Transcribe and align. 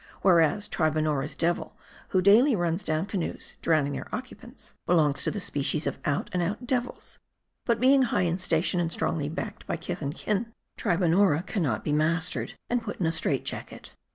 Whereas, 0.23 0.67
Tribonnora's 0.67 1.35
devil, 1.35 1.75
who 2.09 2.23
daily 2.23 2.55
runs 2.55 2.83
down 2.83 3.05
canoes, 3.05 3.53
drowning 3.61 3.93
their 3.93 4.07
occupants, 4.11 4.73
belongs 4.87 5.23
to 5.23 5.29
the 5.29 5.39
species 5.39 5.85
of 5.85 5.99
out 6.05 6.27
and 6.33 6.41
out 6.41 6.65
devils; 6.65 7.19
but 7.67 7.79
being 7.79 8.01
high 8.01 8.23
in 8.23 8.39
station, 8.39 8.79
and 8.79 8.91
strongly 8.91 9.29
backed 9.29 9.67
by 9.67 9.77
kith 9.77 10.01
and 10.01 10.15
kin, 10.15 10.51
Tribonnora 10.75 11.45
can 11.45 11.61
not 11.61 11.83
be 11.83 11.93
mastered, 11.93 12.55
and 12.67 12.81
put 12.81 12.99
in 12.99 13.05
a 13.05 13.11
strait 13.11 13.45
jacket. 13.45 13.91